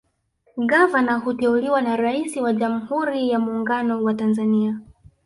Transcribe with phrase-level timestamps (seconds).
[0.57, 4.79] Gavana huteuliwa na Rais wa Jamhuri ya Mungano wa Tanzania